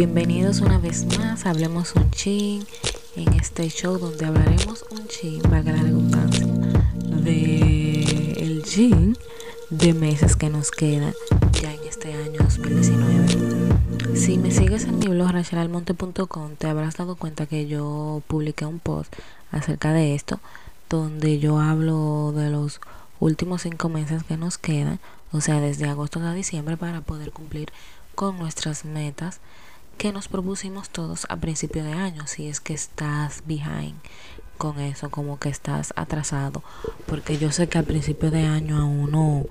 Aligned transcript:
bienvenidos 0.00 0.62
una 0.62 0.78
vez 0.78 1.04
más 1.18 1.44
Hablemos 1.44 1.94
un 1.94 2.10
chin 2.10 2.66
en 3.16 3.34
este 3.34 3.68
show 3.68 3.98
donde 3.98 4.24
hablaremos 4.24 4.86
un 4.90 5.06
chin, 5.08 5.42
valga 5.42 5.72
la 5.72 5.82
redundancia, 5.82 6.46
de 7.22 8.32
el 8.38 8.62
chin 8.64 9.14
de 9.68 9.92
meses 9.92 10.36
que 10.36 10.48
nos 10.48 10.70
quedan 10.70 11.12
ya 11.60 11.74
en 11.74 11.80
este 11.86 12.14
año 12.14 12.40
2019. 12.42 14.16
Si 14.16 14.38
me 14.38 14.50
sigues 14.50 14.84
en 14.84 15.00
mi 15.00 15.08
blog 15.08 15.32
rachelalmonte.com 15.32 16.56
te 16.56 16.66
habrás 16.66 16.96
dado 16.96 17.16
cuenta 17.16 17.44
que 17.44 17.66
yo 17.66 18.22
publiqué 18.26 18.64
un 18.64 18.78
post 18.78 19.14
acerca 19.52 19.92
de 19.92 20.14
esto 20.14 20.40
donde 20.88 21.38
yo 21.40 21.60
hablo 21.60 22.32
de 22.34 22.48
los 22.48 22.80
últimos 23.18 23.60
cinco 23.60 23.90
meses 23.90 24.22
que 24.22 24.38
nos 24.38 24.56
quedan, 24.56 24.98
o 25.30 25.42
sea, 25.42 25.60
desde 25.60 25.90
agosto 25.90 26.20
a 26.20 26.32
diciembre 26.32 26.78
para 26.78 27.02
poder 27.02 27.32
cumplir 27.32 27.70
con 28.14 28.38
nuestras 28.38 28.86
metas 28.86 29.40
que 30.00 30.12
nos 30.12 30.28
propusimos 30.28 30.88
todos 30.88 31.26
a 31.28 31.36
principio 31.36 31.84
de 31.84 31.92
año, 31.92 32.26
si 32.26 32.48
es 32.48 32.58
que 32.60 32.72
estás 32.72 33.42
behind 33.44 33.96
con 34.56 34.80
eso, 34.80 35.10
como 35.10 35.38
que 35.38 35.50
estás 35.50 35.92
atrasado, 35.94 36.62
porque 37.04 37.36
yo 37.36 37.52
sé 37.52 37.68
que 37.68 37.76
al 37.76 37.84
principio 37.84 38.30
de 38.30 38.46
año 38.46 38.78
a 38.78 38.84
uno 38.84 39.44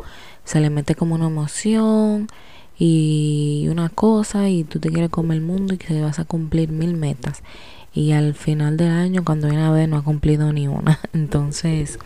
se 0.45 0.59
le 0.59 0.71
mete 0.71 0.95
como 0.95 1.13
una 1.13 1.27
emoción 1.27 2.27
y 2.79 3.67
una 3.69 3.89
cosa 3.89 4.49
y 4.49 4.63
tú 4.63 4.79
te 4.79 4.89
quieres 4.89 5.11
comer 5.11 5.37
el 5.37 5.43
mundo 5.43 5.75
y 5.75 5.77
que 5.77 6.01
vas 6.01 6.17
a 6.17 6.25
cumplir 6.25 6.71
mil 6.71 6.95
metas. 6.97 7.43
Y 7.93 8.13
al 8.13 8.33
final 8.33 8.75
del 8.75 8.89
año 8.89 9.23
cuando 9.23 9.49
viene 9.49 9.65
a 9.65 9.69
ver 9.69 9.87
no 9.87 9.97
ha 9.97 10.03
cumplido 10.03 10.51
ni 10.51 10.67
una, 10.67 10.99
entonces 11.13 11.99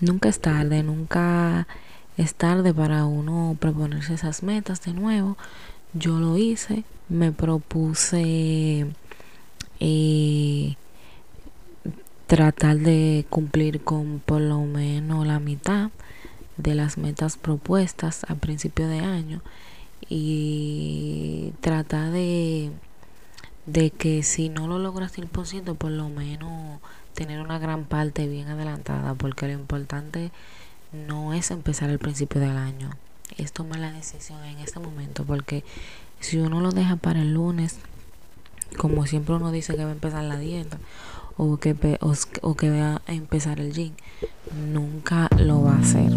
nunca 0.00 0.30
es 0.30 0.40
tarde, 0.40 0.82
nunca 0.82 1.68
es 2.16 2.34
tarde 2.34 2.72
para 2.72 3.04
uno 3.04 3.54
proponerse 3.60 4.14
esas 4.14 4.42
metas 4.42 4.80
de 4.80 4.94
nuevo. 4.94 5.36
Yo 5.92 6.18
lo 6.18 6.36
hice, 6.36 6.84
me 7.08 7.32
propuse 7.32 8.86
eh, 9.80 10.76
tratar 12.26 12.78
de 12.78 13.24
cumplir 13.30 13.82
con 13.82 14.20
por 14.20 14.40
lo 14.40 14.60
menos 14.62 15.26
la 15.26 15.38
mitad 15.38 15.90
de 16.56 16.74
las 16.74 16.98
metas 16.98 17.36
propuestas 17.36 18.24
a 18.28 18.34
principio 18.34 18.88
de 18.88 19.00
año 19.00 19.42
y 20.08 21.52
tratar 21.60 22.10
de, 22.10 22.72
de 23.66 23.90
que 23.90 24.22
si 24.22 24.48
no 24.48 24.66
lo 24.66 24.78
logras 24.78 25.16
100% 25.16 25.76
por 25.76 25.90
lo 25.90 26.08
menos 26.08 26.80
tener 27.14 27.40
una 27.40 27.58
gran 27.58 27.84
parte 27.84 28.26
bien 28.26 28.48
adelantada 28.48 29.14
porque 29.14 29.46
lo 29.46 29.52
importante 29.52 30.30
no 30.92 31.32
es 31.32 31.50
empezar 31.50 31.90
al 31.90 31.98
principio 31.98 32.40
del 32.40 32.56
año 32.56 32.90
es 33.36 33.52
tomar 33.52 33.78
la 33.78 33.92
decisión 33.92 34.42
en 34.44 34.58
este 34.58 34.80
momento 34.80 35.24
porque 35.24 35.64
si 36.20 36.38
uno 36.38 36.60
lo 36.60 36.72
deja 36.72 36.96
para 36.96 37.22
el 37.22 37.34
lunes, 37.34 37.76
como 38.76 39.06
siempre 39.06 39.34
uno 39.34 39.52
dice 39.52 39.76
que 39.76 39.84
va 39.84 39.90
a 39.90 39.94
empezar 39.94 40.24
la 40.24 40.38
dieta 40.38 40.78
o 41.36 41.58
que, 41.58 41.98
o, 42.42 42.54
que 42.54 42.70
va 42.70 43.02
a 43.06 43.12
empezar 43.12 43.60
el 43.60 43.72
gym, 43.72 43.92
nunca 44.72 45.28
lo 45.38 45.62
va 45.62 45.74
a 45.74 45.80
hacer. 45.80 46.10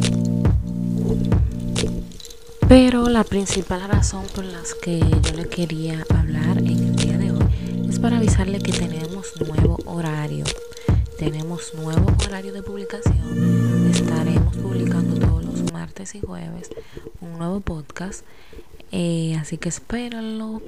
Pero 2.67 3.09
la 3.09 3.23
principal 3.23 3.81
razón 3.87 4.25
por 4.33 4.45
la 4.45 4.59
que 4.81 4.99
yo 4.99 5.33
le 5.35 5.49
quería 5.49 6.05
hablar 6.09 6.59
en 6.59 6.67
el 6.67 6.95
día 6.95 7.17
de 7.17 7.31
hoy 7.31 7.87
es 7.89 7.99
para 7.99 8.17
avisarle 8.17 8.59
que 8.59 8.71
tenemos 8.71 9.33
nuevo 9.41 9.79
horario. 9.85 10.45
Tenemos 11.17 11.73
nuevo 11.73 12.15
horario 12.25 12.53
de 12.53 12.63
publicación. 12.63 13.89
Estaremos 13.91 14.55
publicando 14.55 14.98
martes 15.79 16.13
y 16.15 16.19
jueves 16.19 16.69
un 17.21 17.37
nuevo 17.37 17.61
podcast 17.61 18.25
eh, 18.91 19.35
así 19.39 19.57
que 19.57 19.69
espérenlo. 19.69 20.61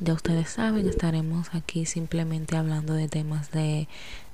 Ya 0.00 0.14
ustedes 0.14 0.50
saben, 0.50 0.88
estaremos 0.88 1.48
aquí 1.54 1.86
simplemente 1.86 2.56
hablando 2.56 2.94
de 2.94 3.08
temas 3.08 3.50
de, 3.50 3.88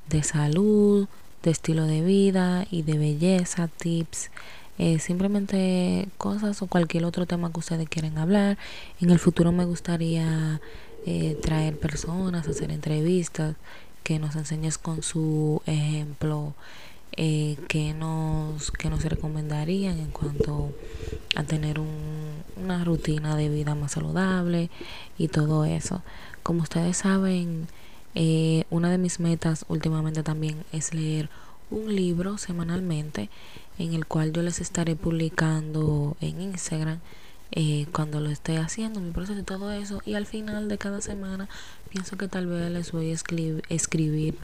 de 0.09 0.23
salud, 0.23 1.09
de 1.43 1.51
estilo 1.51 1.87
de 1.87 2.03
vida 2.03 2.67
y 2.71 2.83
de 2.83 2.99
belleza, 2.99 3.69
tips, 3.69 4.31
eh, 4.79 4.99
simplemente 4.99 6.09
cosas 6.19 6.61
o 6.63 6.67
cualquier 6.67 7.05
otro 7.05 7.27
tema 7.27 7.53
que 7.53 7.61
ustedes 7.61 7.89
quieran 7.89 8.19
hablar. 8.19 8.59
En 9.01 9.11
el 9.11 9.19
futuro 9.19 9.53
me 9.53 9.65
gustaría 9.65 10.61
eh, 11.07 11.39
traer 11.41 11.79
personas, 11.79 12.49
hacer 12.49 12.71
entrevistas, 12.71 13.57
que 14.03 14.19
nos 14.19 14.37
enseñes 14.37 14.77
con 14.77 15.03
su 15.03 15.63
ejemplo 15.65 16.53
eh, 17.17 17.57
que 17.69 17.95
nos 17.95 18.71
que 18.71 18.91
nos 18.91 19.05
recomendarían 19.05 19.99
en 19.99 20.11
cuanto 20.11 20.73
a 21.37 21.45
tener 21.45 21.79
un, 21.79 21.89
una 22.57 22.85
rutina 22.85 23.37
de 23.37 23.49
vida 23.49 23.75
más 23.75 23.93
saludable 23.93 24.71
y 25.19 25.29
todo 25.29 25.65
eso 25.65 26.03
como 26.43 26.63
ustedes 26.63 26.97
saben 26.97 27.67
eh, 28.15 28.65
una 28.71 28.91
de 28.91 28.99
mis 28.99 29.21
metas 29.21 29.65
últimamente 29.69 30.23
también 30.23 30.65
es 30.73 30.95
leer 30.95 31.29
un 31.71 31.95
libro 31.95 32.39
semanalmente 32.39 33.31
en 33.79 33.95
el 33.95 34.07
cual 34.07 34.33
yo 34.33 34.43
les 34.43 34.61
estaré 34.61 34.97
publicando 34.97 36.17
en 36.21 36.41
Instagram 36.41 37.01
eh, 37.57 37.87
cuando 37.93 38.19
lo 38.19 38.31
esté 38.31 38.59
haciendo, 38.59 39.01
mi 39.01 39.13
proceso 39.13 39.39
y 39.39 39.45
todo 39.45 39.71
eso. 39.71 40.01
Y 40.05 40.15
al 40.15 40.27
final 40.27 40.69
de 40.69 40.77
cada 40.77 41.01
semana 41.01 41.49
pienso 41.89 42.17
que 42.17 42.27
tal 42.27 42.47
vez 42.47 42.71
les 42.73 42.91
voy 42.91 43.11
a 43.11 43.15
escribir 43.69 44.37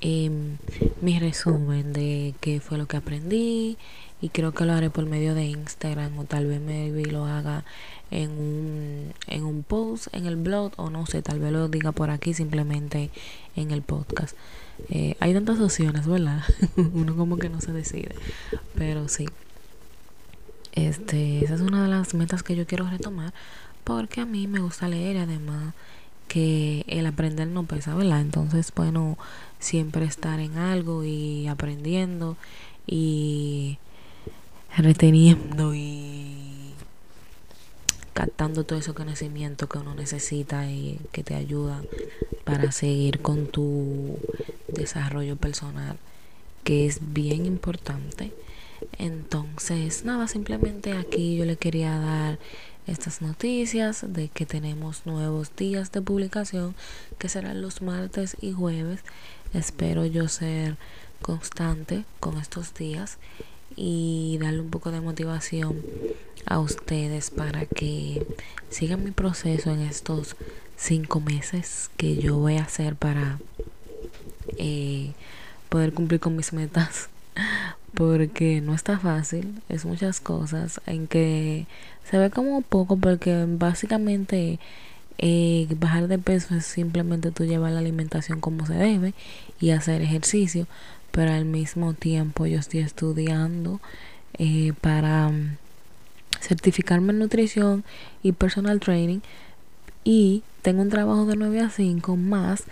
mi 0.00 1.18
resumen 1.18 1.92
de 1.92 2.34
qué 2.40 2.60
fue 2.60 2.78
lo 2.78 2.86
que 2.86 2.96
aprendí 2.96 3.76
y 4.20 4.28
creo 4.30 4.52
que 4.52 4.64
lo 4.64 4.72
haré 4.72 4.90
por 4.90 5.06
medio 5.06 5.34
de 5.34 5.44
Instagram 5.44 6.18
o 6.18 6.24
tal 6.24 6.46
vez 6.46 6.60
me 6.60 6.90
lo 7.06 7.26
haga 7.26 7.64
en 8.10 8.30
un, 8.30 9.12
en 9.26 9.44
un 9.44 9.62
post 9.62 10.08
en 10.12 10.26
el 10.26 10.36
blog 10.36 10.72
o 10.76 10.90
no 10.90 11.06
sé, 11.06 11.22
tal 11.22 11.40
vez 11.40 11.52
lo 11.52 11.68
diga 11.68 11.92
por 11.92 12.10
aquí 12.10 12.34
simplemente 12.34 13.10
en 13.56 13.70
el 13.70 13.82
podcast. 13.82 14.36
Eh, 14.90 15.16
hay 15.20 15.34
tantas 15.34 15.60
opciones, 15.60 16.06
¿verdad? 16.06 16.42
Uno 16.76 17.16
como 17.16 17.36
que 17.38 17.48
no 17.48 17.60
se 17.60 17.72
decide, 17.72 18.14
pero 18.74 19.08
sí. 19.08 19.26
Este, 20.72 21.44
esa 21.44 21.54
es 21.54 21.60
una 21.60 21.82
de 21.82 21.88
las 21.88 22.14
metas 22.14 22.42
que 22.42 22.54
yo 22.54 22.66
quiero 22.66 22.88
retomar 22.88 23.32
porque 23.82 24.20
a 24.20 24.26
mí 24.26 24.46
me 24.46 24.60
gusta 24.60 24.86
leer 24.86 25.16
además 25.16 25.74
que 26.28 26.84
el 26.86 27.06
aprender 27.06 27.48
no 27.48 27.64
pesa, 27.64 27.94
¿verdad? 27.94 28.20
Entonces, 28.20 28.72
bueno, 28.76 29.18
siempre 29.58 30.04
estar 30.04 30.38
en 30.40 30.58
algo 30.58 31.04
y 31.04 31.48
aprendiendo 31.48 32.36
y 32.86 33.78
reteniendo 34.76 35.74
y 35.74 36.74
captando 38.14 38.64
todo 38.64 38.78
ese 38.78 38.94
conocimiento 38.94 39.68
que 39.68 39.78
uno 39.78 39.94
necesita 39.94 40.70
y 40.70 40.98
que 41.12 41.22
te 41.22 41.34
ayuda 41.34 41.82
para 42.44 42.72
seguir 42.72 43.20
con 43.20 43.46
tu 43.46 44.18
desarrollo 44.68 45.36
personal, 45.36 45.98
que 46.64 46.86
es 46.86 46.98
bien 47.12 47.46
importante. 47.46 48.32
Entonces, 48.98 50.04
nada, 50.04 50.28
simplemente 50.28 50.92
aquí 50.92 51.36
yo 51.36 51.44
le 51.44 51.56
quería 51.56 51.98
dar 51.98 52.38
estas 52.88 53.20
noticias 53.20 54.04
de 54.08 54.28
que 54.28 54.46
tenemos 54.46 55.02
nuevos 55.04 55.54
días 55.54 55.92
de 55.92 56.02
publicación 56.02 56.74
que 57.18 57.28
serán 57.28 57.60
los 57.62 57.82
martes 57.82 58.36
y 58.40 58.52
jueves. 58.52 59.00
Espero 59.52 60.06
yo 60.06 60.28
ser 60.28 60.76
constante 61.20 62.04
con 62.20 62.38
estos 62.38 62.74
días 62.74 63.18
y 63.76 64.38
darle 64.40 64.60
un 64.60 64.70
poco 64.70 64.90
de 64.90 65.00
motivación 65.00 65.82
a 66.46 66.58
ustedes 66.58 67.30
para 67.30 67.66
que 67.66 68.26
sigan 68.70 69.04
mi 69.04 69.10
proceso 69.10 69.70
en 69.70 69.80
estos 69.80 70.36
cinco 70.76 71.20
meses 71.20 71.90
que 71.96 72.16
yo 72.16 72.36
voy 72.36 72.56
a 72.56 72.62
hacer 72.62 72.96
para 72.96 73.38
eh, 74.56 75.12
poder 75.68 75.92
cumplir 75.92 76.20
con 76.20 76.36
mis 76.36 76.52
metas 76.52 77.08
porque 77.98 78.60
no 78.60 78.74
está 78.74 78.96
fácil, 78.96 79.60
es 79.68 79.84
muchas 79.84 80.20
cosas 80.20 80.80
en 80.86 81.08
que 81.08 81.66
se 82.08 82.16
ve 82.16 82.30
como 82.30 82.62
poco 82.62 82.96
porque 82.96 83.44
básicamente 83.48 84.60
eh, 85.18 85.66
bajar 85.80 86.06
de 86.06 86.16
peso 86.20 86.54
es 86.54 86.64
simplemente 86.64 87.32
tú 87.32 87.44
llevar 87.44 87.72
la 87.72 87.80
alimentación 87.80 88.40
como 88.40 88.66
se 88.66 88.74
debe 88.74 89.14
y 89.58 89.70
hacer 89.70 90.00
ejercicio, 90.00 90.68
pero 91.10 91.32
al 91.32 91.44
mismo 91.44 91.92
tiempo 91.92 92.46
yo 92.46 92.60
estoy 92.60 92.80
estudiando 92.80 93.80
eh, 94.38 94.74
para 94.80 95.30
mm, 95.30 95.56
certificarme 96.40 97.12
en 97.12 97.18
nutrición 97.18 97.82
y 98.22 98.30
personal 98.30 98.78
training 98.78 99.18
y 100.04 100.44
tengo 100.62 100.82
un 100.82 100.90
trabajo 100.90 101.26
de 101.26 101.34
9 101.34 101.62
a 101.62 101.70
5 101.70 102.16
más 102.16 102.62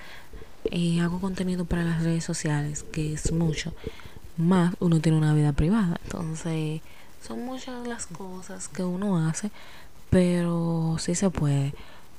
eh, 0.71 1.01
hago 1.01 1.21
contenido 1.21 1.65
para 1.65 1.83
las 1.83 2.05
redes 2.05 2.23
sociales 2.23 2.85
que 2.93 3.15
es 3.15 3.33
mucho 3.33 3.75
más 4.37 4.75
uno 4.81 5.01
tiene 5.01 5.19
una 5.19 5.35
vida 5.35 5.53
privada. 5.53 6.01
Entonces, 6.05 6.81
son 7.27 7.45
muchas 7.45 7.87
las 7.87 8.07
cosas 8.07 8.69
que 8.69 8.85
uno 8.85 9.27
hace, 9.27 9.51
pero 10.11 10.97
sí 10.99 11.15
se 11.15 11.31
puede. 11.31 11.75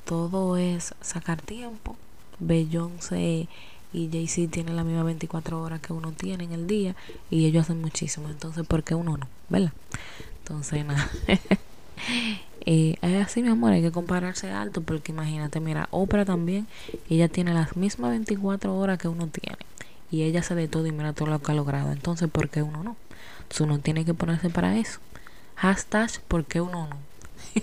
Todo 0.06 0.58
es 0.58 0.94
sacar 1.02 1.42
tiempo. 1.42 1.96
Beyoncé 2.40 3.48
y 3.94 4.10
Jay-Z 4.12 4.52
tienen 4.52 4.76
la 4.76 4.84
misma 4.84 5.04
24 5.04 5.62
horas 5.62 5.80
que 5.82 5.94
uno 5.94 6.12
tiene 6.12 6.44
en 6.44 6.52
el 6.52 6.68
día 6.68 6.96
y 7.30 7.46
ellos 7.46 7.64
hacen 7.64 7.82
muchísimo. 7.82 8.30
Entonces, 8.30 8.66
¿por 8.68 8.84
qué 8.84 8.96
uno 8.96 9.18
no? 9.18 9.28
¿Verdad? 9.50 9.74
Entonces, 10.40 10.86
nada. 10.86 11.10
Eh, 12.70 12.98
es 13.02 13.26
así, 13.26 13.42
mi 13.42 13.48
amor, 13.48 13.72
hay 13.72 13.82
que 13.82 13.94
compararse 13.94 14.52
alto 14.52 14.82
porque 14.82 15.14
imagínate, 15.14 15.62
mira, 15.62 15.88
Oprah 15.90 16.26
también, 16.26 16.68
ella 17.10 17.30
tiene 17.30 17.54
las 17.54 17.78
mismas 17.78 18.12
24 18.12 18.78
horas 18.78 19.00
que 19.00 19.08
uno 19.08 19.28
tiene. 19.28 19.57
Y 20.10 20.24
ella 20.24 20.40
hace 20.40 20.56
de 20.56 20.68
todo 20.68 20.88
y 20.88 20.92
mira 20.92 21.14
todo 21.14 21.28
lo 21.28 21.42
que 21.42 21.52
ha 21.52 21.56
logrado. 21.56 21.92
Entonces, 21.92 22.30
¿por 22.30 22.50
qué 22.50 22.62
uno 22.62 22.84
no? 22.84 22.96
Entonces 23.40 23.62
uno 23.62 23.80
tiene 23.80 24.06
que 24.06 24.14
ponerse 24.14 24.50
para 24.50 24.78
eso. 24.78 25.00
Hashtag, 25.56 26.10
¿por 26.28 26.46
qué 26.46 26.62
uno 26.62 26.88
no? 26.88 26.98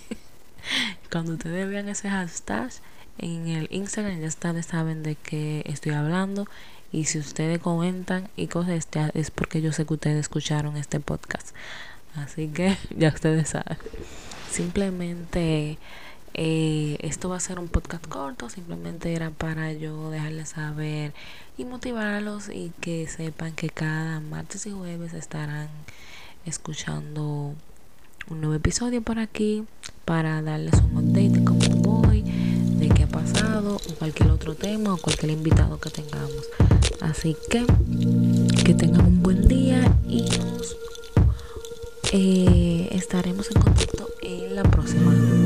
Cuando 1.11 1.35
ustedes 1.35 1.69
vean 1.69 1.89
ese 1.89 2.09
hashtag 2.09 2.71
en 3.19 3.49
el 3.49 3.69
Instagram, 3.71 4.21
ya 4.21 4.29
ustedes 4.29 4.67
saben 4.67 5.03
de 5.03 5.15
qué 5.15 5.63
estoy 5.67 5.93
hablando. 5.93 6.47
Y 6.93 7.07
si 7.07 7.19
ustedes 7.19 7.59
comentan 7.59 8.29
y 8.37 8.47
cosas, 8.47 8.87
es 9.15 9.31
porque 9.31 9.61
yo 9.61 9.73
sé 9.73 9.85
que 9.85 9.95
ustedes 9.95 10.21
escucharon 10.21 10.77
este 10.77 11.01
podcast. 11.01 11.55
Así 12.15 12.49
que 12.49 12.77
ya 12.97 13.09
ustedes 13.09 13.49
saben. 13.49 13.79
Simplemente 14.51 15.79
eh, 16.35 16.97
esto 17.01 17.29
va 17.29 17.37
a 17.37 17.41
ser 17.41 17.59
un 17.61 17.69
podcast 17.69 18.07
corto. 18.07 18.51
Simplemente 18.51 19.15
era 19.15 19.31
para 19.31 19.73
yo 19.73 20.11
dejarles 20.11 20.51
saber 20.51 21.15
y 21.57 21.65
motivarlos 21.65 22.49
y 22.49 22.73
que 22.81 23.07
sepan 23.07 23.53
que 23.53 23.71
cada 23.71 24.21
martes 24.21 24.67
y 24.67 24.73
jueves 24.73 25.15
estarán 25.15 25.69
escuchando 26.45 27.55
un 28.29 28.41
nuevo 28.41 28.55
episodio 28.55 29.03
por 29.03 29.19
aquí 29.19 29.65
para 30.05 30.43
darles 30.43 30.75
un 30.75 30.97
update 30.97 31.39
de 31.39 31.45
cómo 31.45 32.01
voy, 32.01 32.23
de 32.23 32.89
qué 32.89 33.05
ha 33.05 33.09
pasado, 33.09 33.77
o 33.77 33.95
cualquier 33.95 34.31
otro 34.31 34.55
tema 34.55 34.95
o 34.95 34.97
cualquier 34.97 35.33
invitado 35.33 35.79
que 35.79 35.91
tengamos. 35.91 36.49
Así 37.01 37.37
que 37.49 37.65
que 38.65 38.75
tengan 38.75 39.07
un 39.07 39.23
buen 39.23 39.47
día 39.47 39.97
y 40.09 40.23
nos 40.23 40.77
eh, 42.13 42.89
estaremos 42.93 43.51
en 43.51 43.63
contacto 43.63 44.09
en 44.23 44.57
la 44.57 44.63
próxima. 44.63 45.44